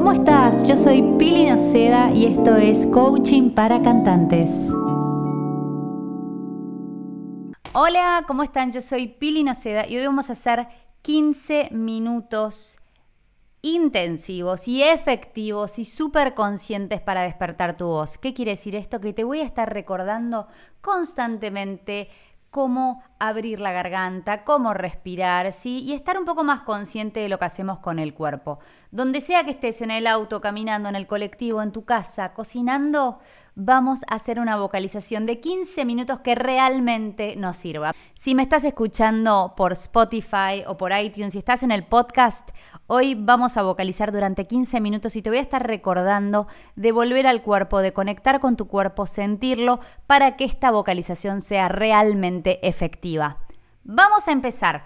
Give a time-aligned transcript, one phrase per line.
[0.00, 0.66] ¿cómo estás?
[0.66, 4.72] Yo soy Pili Noceda y esto es Coaching para Cantantes.
[7.74, 8.72] Hola, ¿cómo están?
[8.72, 10.68] Yo soy Pili Noceda y hoy vamos a hacer
[11.02, 12.78] 15 minutos
[13.60, 18.16] intensivos y efectivos y súper conscientes para despertar tu voz.
[18.16, 19.02] ¿Qué quiere decir esto?
[19.02, 20.46] Que te voy a estar recordando
[20.80, 22.08] constantemente
[22.50, 25.78] cómo abrir la garganta, cómo respirar, ¿sí?
[25.78, 28.58] Y estar un poco más consciente de lo que hacemos con el cuerpo.
[28.90, 33.20] Donde sea que estés en el auto, caminando, en el colectivo, en tu casa, cocinando,
[33.64, 37.92] vamos a hacer una vocalización de 15 minutos que realmente nos sirva.
[38.14, 42.50] Si me estás escuchando por Spotify o por iTunes, si estás en el podcast,
[42.86, 47.26] hoy vamos a vocalizar durante 15 minutos y te voy a estar recordando de volver
[47.26, 53.38] al cuerpo, de conectar con tu cuerpo, sentirlo, para que esta vocalización sea realmente efectiva.
[53.84, 54.84] Vamos a empezar.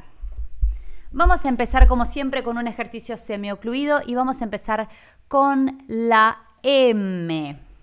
[1.13, 4.89] Vamos a empezar como siempre con un ejercicio semiocluido y vamos a empezar
[5.29, 7.74] con la M.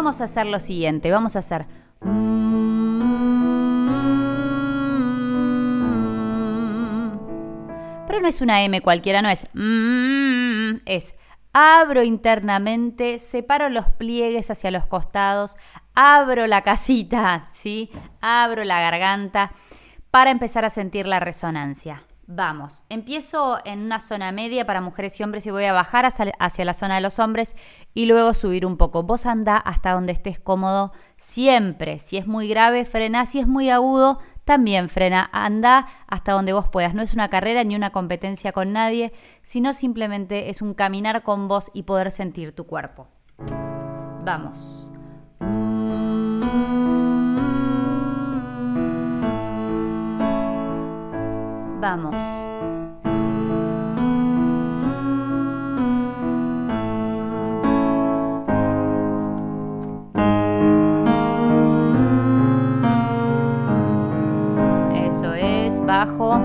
[0.00, 1.66] vamos a hacer lo siguiente, vamos a hacer...
[8.06, 9.46] Pero no es una M cualquiera, no es...
[10.86, 11.14] Es
[11.52, 15.58] abro internamente, separo los pliegues hacia los costados,
[15.94, 17.90] abro la casita, ¿sí?
[18.22, 19.52] Abro la garganta
[20.10, 22.04] para empezar a sentir la resonancia.
[22.32, 26.64] Vamos, empiezo en una zona media para mujeres y hombres y voy a bajar hacia,
[26.64, 27.56] la zona de los hombres
[27.92, 29.02] y luego subir un poco.
[29.02, 31.98] Vos anda hasta donde estés cómodo siempre.
[31.98, 33.26] Si es muy grave, frena.
[33.26, 35.28] Si es muy agudo, también frena.
[35.32, 36.94] Anda hasta donde vos puedas.
[36.94, 41.48] No es una carrera ni una competencia con nadie, sino simplemente es un caminar con
[41.48, 43.08] vos y poder sentir tu cuerpo.
[44.24, 44.92] Vamos.
[51.80, 52.20] Vamos.
[65.06, 66.38] Eso es, bajo.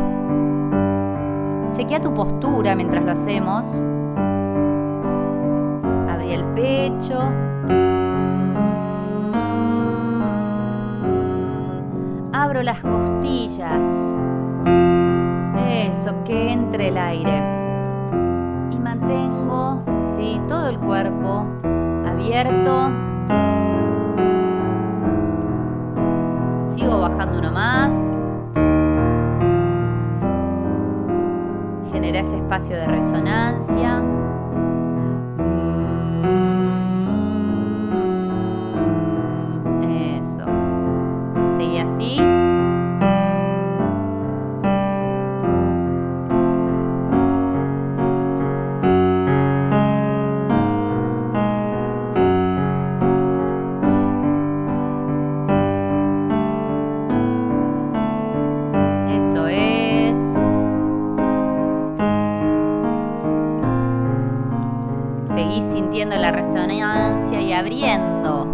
[1.71, 3.85] Chequea tu postura mientras lo hacemos.
[6.09, 7.19] Abrí el pecho.
[12.31, 14.15] Abro las costillas.
[15.57, 17.37] Eso, que entre el aire.
[18.71, 19.83] Y mantengo,
[20.15, 21.45] sí, todo el cuerpo
[22.05, 22.91] abierto.
[26.75, 28.21] Sigo bajando uno más.
[31.91, 34.03] Genera ese espacio de resonancia.
[66.31, 68.44] Resonancia y abriendo.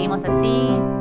[0.00, 1.00] Seguimos así.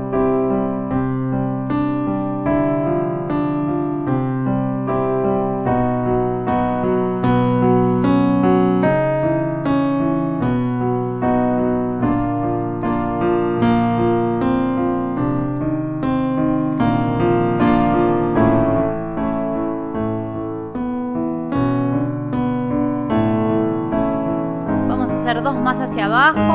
[25.43, 26.48] dos más hacia abajo.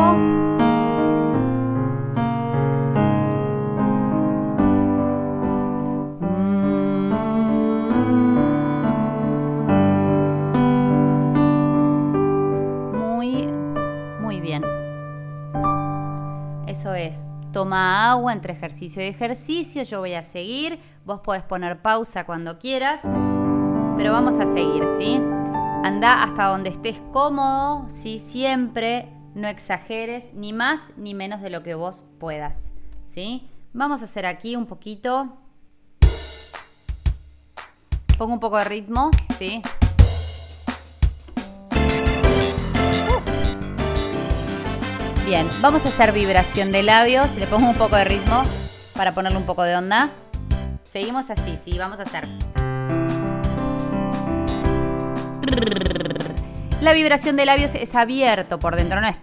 [17.64, 19.84] Toma agua entre ejercicio y ejercicio.
[19.84, 20.78] Yo voy a seguir.
[21.06, 23.00] Vos podés poner pausa cuando quieras.
[23.96, 25.14] Pero vamos a seguir, ¿sí?
[25.82, 28.19] Anda hasta donde estés cómodo, ¿sí?
[28.19, 32.70] Siempre no exageres ni más ni menos de lo que vos puedas,
[33.06, 33.49] ¿sí?
[33.72, 35.38] Vamos a hacer aquí un poquito.
[38.19, 39.62] Pongo un poco de ritmo, ¿sí?
[45.25, 47.37] Bien, vamos a hacer vibración de labios.
[47.37, 48.43] Le pongo un poco de ritmo
[48.94, 50.11] para ponerle un poco de onda.
[50.82, 52.29] Seguimos así, sí, vamos a hacer.
[56.82, 59.17] La vibración de labios es abierto por dentro, no es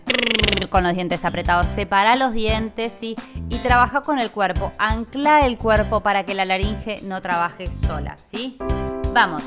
[0.71, 1.67] con los dientes apretados.
[1.67, 3.15] Separa los dientes y
[3.61, 4.71] trabaja con el cuerpo.
[4.79, 8.57] Ancla el cuerpo para que la laringe no trabaje sola, ¿sí?
[9.13, 9.43] Vamos.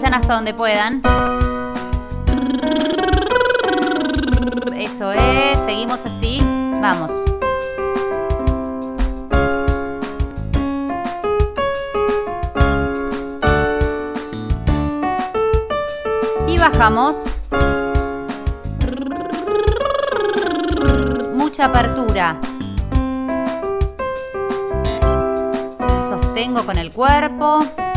[0.00, 1.02] Vayan hasta donde puedan.
[4.76, 6.38] Eso es, seguimos así.
[6.80, 7.10] Vamos.
[16.58, 17.16] bajamos.
[21.34, 22.40] Mucha apertura.
[26.08, 27.87] Sostengo con el cuerpo.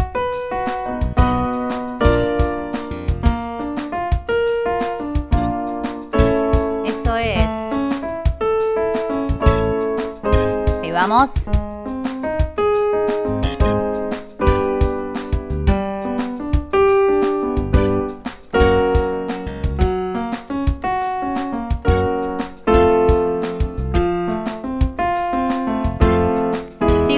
[11.01, 11.47] Vamos.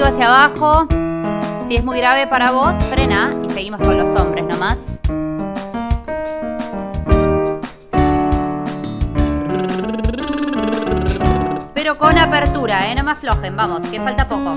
[0.05, 0.87] hacia abajo.
[1.67, 4.92] Si es muy grave para vos, frena y seguimos con los hombres nomás.
[12.53, 12.95] Apertura, ¿eh?
[12.95, 14.53] No me aflojen, vamos, que falta poco.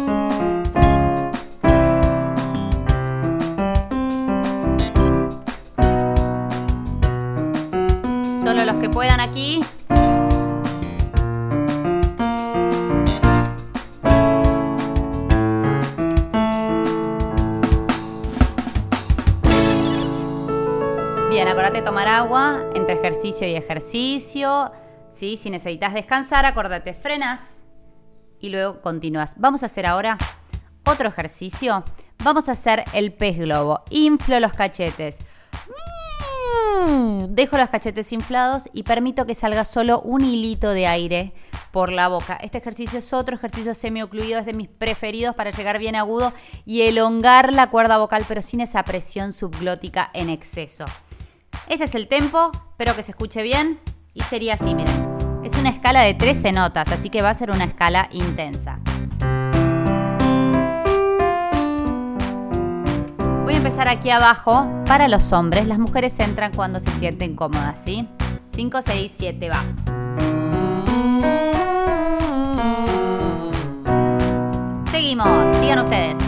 [8.43, 9.63] Solo los que puedan aquí.
[21.49, 24.73] acordate tomar agua entre ejercicio y ejercicio.
[25.09, 25.37] ¿sí?
[25.37, 27.66] Si necesitas descansar, acordate, frenas
[28.41, 29.35] y luego continúas.
[29.39, 30.17] Vamos a hacer ahora
[30.85, 31.85] otro ejercicio.
[32.23, 33.83] Vamos a hacer el pez globo.
[33.91, 35.21] Inflo los cachetes.
[36.87, 41.33] Mm, dejo los cachetes inflados y permito que salga solo un hilito de aire
[41.73, 42.39] por la boca.
[42.41, 46.33] Este ejercicio es otro ejercicio semi-ocluido, es de mis preferidos para llegar bien agudo
[46.65, 50.85] y elongar la cuerda vocal, pero sin esa presión subglótica en exceso.
[51.69, 53.81] Este es el tempo, espero que se escuche bien.
[54.15, 55.16] Y sería así, miren.
[55.47, 58.81] Es una escala de 13 notas, así que va a ser una escala intensa.
[63.45, 65.69] Voy a empezar aquí abajo para los hombres.
[65.69, 68.09] Las mujeres entran cuando se sienten cómodas, ¿sí?
[68.49, 69.63] 5, 6, 7, va.
[74.91, 76.19] Seguimos, sigan ustedes.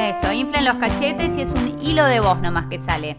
[0.00, 3.18] Eso, inflen los cachetes y es un hilo de voz nomás que sale.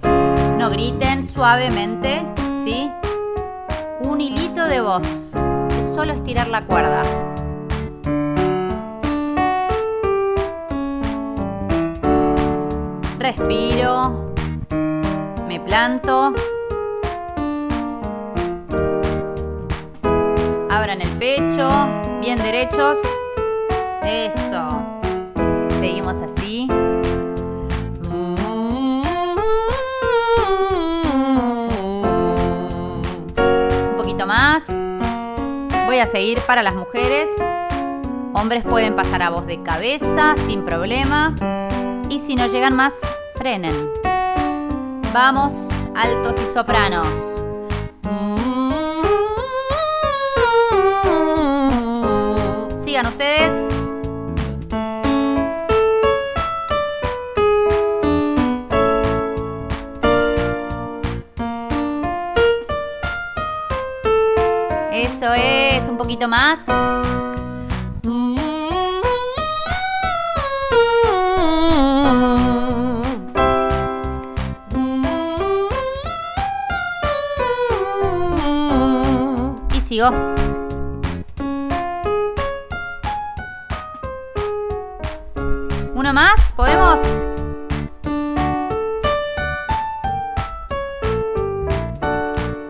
[0.57, 2.23] No griten suavemente,
[2.61, 2.91] ¿sí?
[4.13, 5.31] Un hilito de voz.
[5.95, 7.01] Solo estirar la cuerda.
[13.17, 14.31] Respiro.
[15.47, 16.35] Me planto.
[20.69, 21.67] Abran el pecho.
[22.21, 22.99] Bien derechos.
[24.03, 24.79] Eso.
[25.79, 26.42] Seguimos así.
[35.93, 37.29] Voy a seguir para las mujeres.
[38.33, 41.35] Hombres pueden pasar a voz de cabeza sin problema.
[42.09, 42.99] Y si no llegan más,
[43.35, 43.91] frenen.
[45.13, 45.53] Vamos,
[45.95, 47.05] altos y sopranos.
[52.83, 53.62] Sigan ustedes.
[66.13, 66.67] Poquito más.
[79.73, 80.09] Y sigo.
[85.95, 86.53] ¿Uno más?
[86.55, 86.99] ¿Podemos?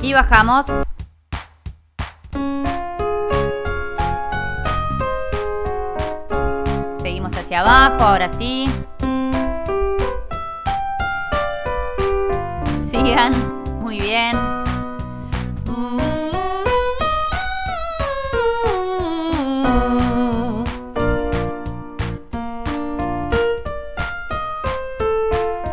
[0.01, 0.82] Y bajamos.
[7.63, 8.65] Abajo, ahora sí.
[12.82, 13.32] Sigan,
[13.82, 14.38] muy bien.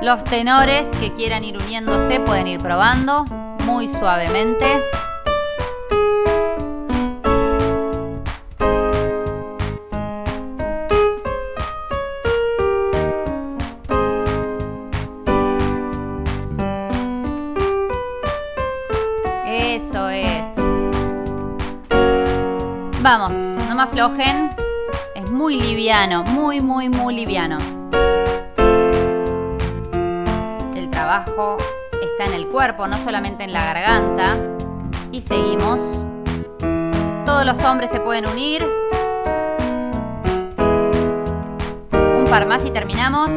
[0.00, 3.24] Los tenores que quieran ir uniéndose pueden ir probando
[3.64, 4.80] muy suavemente.
[25.30, 27.58] Muy liviano, muy, muy, muy liviano.
[30.74, 31.56] El trabajo
[32.02, 34.36] está en el cuerpo, no solamente en la garganta.
[35.12, 35.80] Y seguimos.
[37.24, 38.66] Todos los hombres se pueden unir.
[41.92, 43.30] Un par más y terminamos.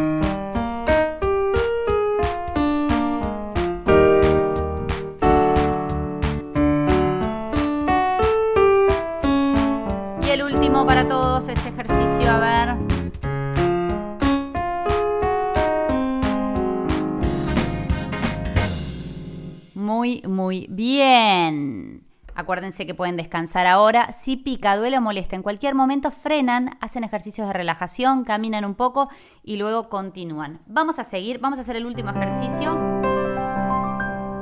[20.22, 22.04] Muy, bien.
[22.36, 24.12] Acuérdense que pueden descansar ahora.
[24.12, 28.76] Si pica, duele o molesta, en cualquier momento frenan, hacen ejercicios de relajación, caminan un
[28.76, 29.10] poco
[29.44, 30.62] y luego continúan.
[30.66, 33.02] Vamos a seguir, vamos a hacer el último ejercicio.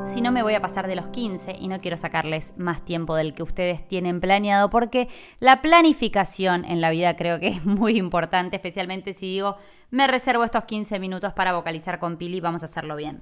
[0.06, 3.16] Si no me voy a pasar de los 15 y no quiero sacarles más tiempo
[3.16, 5.08] del que ustedes tienen planeado porque
[5.40, 9.58] la planificación en la vida creo que es muy importante, especialmente si digo,
[9.90, 13.22] me reservo estos 15 minutos para vocalizar con Pili, vamos a hacerlo bien.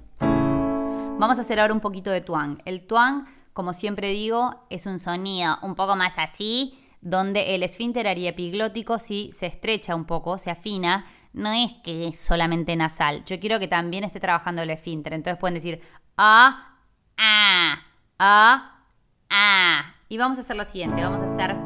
[1.18, 2.58] Vamos a hacer ahora un poquito de tuang.
[2.64, 8.06] El tuang, como siempre digo, es un sonido un poco más así, donde el esfínter
[8.08, 11.04] ariepiglótico sí se estrecha un poco, se afina.
[11.32, 13.24] No es que es solamente nasal.
[13.24, 15.12] Yo quiero que también esté trabajando el esfínter.
[15.14, 15.80] Entonces pueden decir
[16.16, 16.76] a,
[17.16, 17.82] a,
[18.18, 18.84] a,
[19.30, 19.94] a.
[20.08, 21.02] Y vamos a hacer lo siguiente.
[21.02, 21.56] Vamos a hacer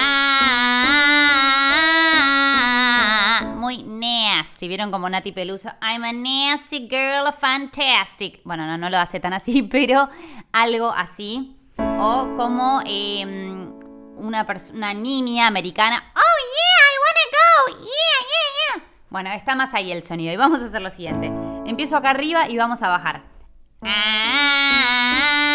[3.63, 4.67] muy nasty.
[4.67, 5.69] ¿Vieron como Nati Peluso?
[5.81, 8.41] I'm a nasty girl, fantastic.
[8.43, 10.09] Bueno, no, no lo hace tan así, pero
[10.51, 11.55] algo así.
[11.77, 13.23] O como eh,
[14.17, 16.03] una, una niña americana.
[16.13, 17.85] Oh, yeah, I wanna go.
[17.85, 18.83] Yeah, yeah, yeah.
[19.09, 20.33] Bueno, está más ahí el sonido.
[20.33, 21.31] Y vamos a hacer lo siguiente.
[21.65, 23.23] Empiezo acá arriba y vamos a bajar.
[23.81, 25.52] Seguimos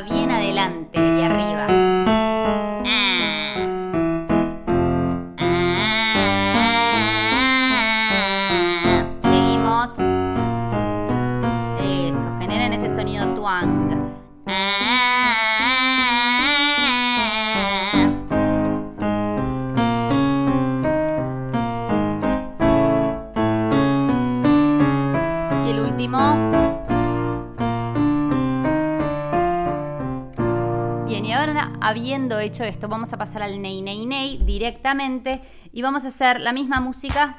[0.00, 1.91] Bien adelante y arriba.
[31.82, 35.40] Habiendo hecho esto, vamos a pasar al ney, ney, ney directamente
[35.72, 37.38] y vamos a hacer la misma música.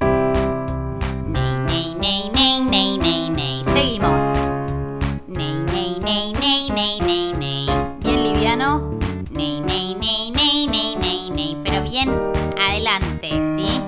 [0.00, 1.58] Ney,
[1.98, 3.64] ney, ney, ney, ney, ney.
[3.64, 4.22] Seguimos.
[5.26, 7.66] Ney, ney, ney, ney, ney, ney, ney.
[8.00, 8.98] Bien liviano.
[9.32, 11.58] Ney, ney, ney, ney, ney, ney, ney.
[11.64, 12.10] Pero bien
[12.56, 13.80] adelante, ¿sí?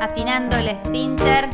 [0.00, 1.48] Afinando el esfínter.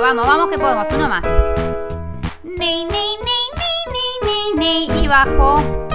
[0.00, 0.88] Vamos, vamos que podemos.
[0.92, 1.24] Uno más.
[2.44, 5.85] Ney, ney, ney, ney, ney, ney, Y bajo.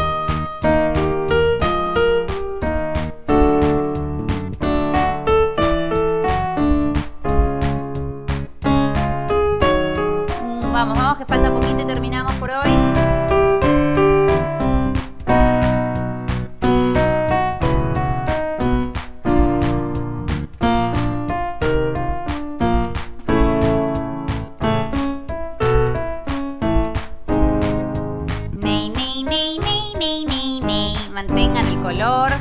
[31.22, 32.32] Mantengan el color.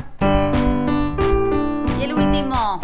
[1.99, 2.81] Y el último.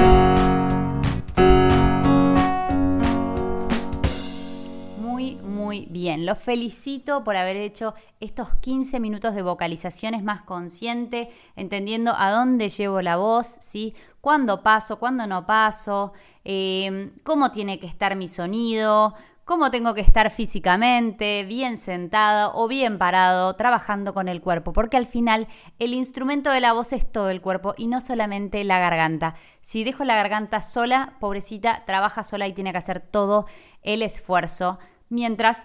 [4.98, 6.26] Muy, muy bien.
[6.26, 12.68] Los felicito por haber hecho estos 15 minutos de vocalizaciones más consciente, entendiendo a dónde
[12.68, 13.94] llevo la voz, ¿sí?
[14.20, 16.12] Cuándo paso, cuándo no paso,
[16.44, 19.14] eh, cómo tiene que estar mi sonido,
[19.46, 24.96] cómo tengo que estar físicamente, bien sentada o bien parado, trabajando con el cuerpo, porque
[24.96, 25.46] al final
[25.78, 29.36] el instrumento de la voz es todo el cuerpo y no solamente la garganta.
[29.60, 33.46] Si dejo la garganta sola, pobrecita, trabaja sola y tiene que hacer todo
[33.82, 34.80] el esfuerzo,
[35.10, 35.64] mientras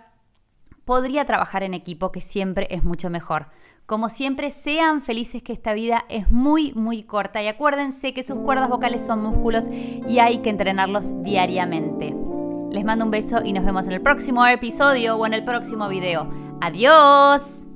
[0.85, 3.47] podría trabajar en equipo, que siempre es mucho mejor.
[3.87, 8.37] Como siempre, sean felices que esta vida es muy, muy corta y acuérdense que sus
[8.41, 9.65] cuerdas vocales son músculos
[10.07, 12.30] y hay que entrenarlos diariamente.
[12.71, 15.89] Les mando un beso y nos vemos en el próximo episodio o en el próximo
[15.89, 16.29] video.
[16.61, 17.70] ¡Adiós!